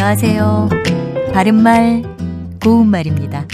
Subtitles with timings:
[0.00, 0.68] 안녕하세요.
[1.34, 2.04] 바른말,
[2.62, 3.48] 고운말입니다.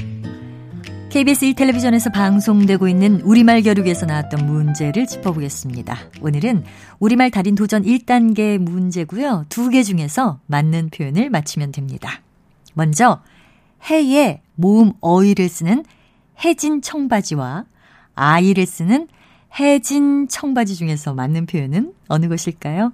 [1.08, 5.96] KBS 1텔레비전에서 방송되고 있는 우리말 겨루기에서 나왔던 문제를 짚어보겠습니다.
[6.20, 6.64] 오늘은
[6.98, 9.46] 우리말 달인 도전 1단계 문제고요.
[9.48, 12.20] 두 개 중에서 맞는 표현을 맞히면 됩니다.
[12.74, 13.22] 먼저
[13.88, 15.82] 해에 모음 어이를 쓰는
[16.44, 17.64] 해진 청바지와
[18.16, 19.08] 아이를 쓰는
[19.58, 22.92] 해진 청바지 중에서 맞는 표현은 어느 것일까요?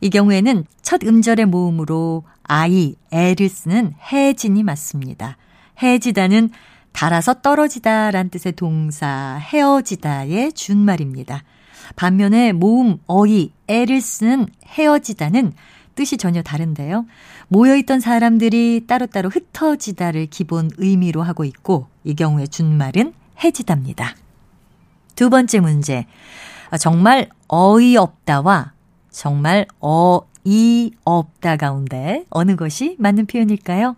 [0.00, 5.36] 이 경우에는 첫 음절의 모음으로 아이, 애를 쓰는 해진이 맞습니다.
[5.82, 6.50] 해지다는
[6.92, 11.44] 달아서 떨어지다 란 뜻의 동사 헤어지다의 준말입니다.
[11.94, 15.52] 반면에 모음 어이, 애를 쓰는 헤어지다는
[15.94, 17.06] 뜻이 전혀 다른데요.
[17.48, 23.12] 모여있던 사람들이 따로따로 흩어지다를 기본 의미로 하고 있고 이 경우의 준말은
[23.44, 24.14] 해지답니다.
[25.14, 26.06] 두 번째 문제.
[26.80, 28.72] 정말 어이없다와
[29.10, 33.96] 정말 어 이 없다 가운데 어느 것이 맞는 표현일까요?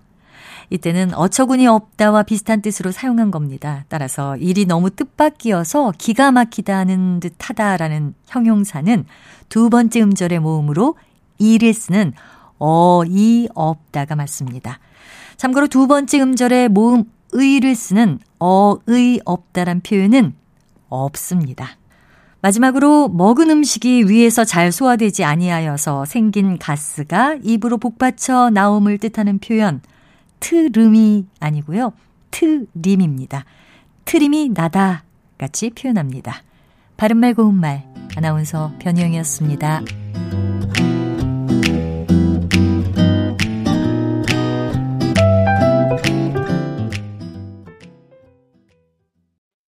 [0.71, 3.85] 이때는 어처구니 없다와 비슷한 뜻으로 사용한 겁니다.
[3.89, 9.05] 따라서 일이 너무 뜻밖이어서 기가 막히다 하는 듯 하다라는 형용사는
[9.49, 10.97] 두 번째 음절의 모음으로
[11.39, 12.15] 이를 쓰는
[12.59, 14.81] 어이 없다가 맞습니다.
[15.37, 20.35] 참고로 두 번째 음절의 모음 의를 쓰는 어의 없다란 표현은
[20.89, 21.80] 없습니다.
[22.43, 29.83] 마지막으로 먹은 음식이 위에서 잘 소화되지 아니하여서 생긴 가스가 입으로 복받쳐 나옴을 뜻하는 표현
[30.41, 31.93] 트름이 아니고요.
[32.31, 33.45] 트림입니다.
[34.07, 35.05] 트림이 나다
[35.37, 36.43] 같이 표현합니다.
[36.97, 37.85] 바른말 고운말
[38.17, 39.83] 아나운서 변희영이었습니다.